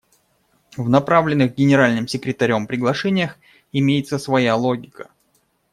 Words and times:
В 0.75 0.89
направленных 0.89 1.53
Генеральным 1.53 2.07
секретарем 2.07 2.65
приглашениях 2.65 3.37
имеется 3.71 4.17
своя 4.17 4.55
логика. 4.55 5.11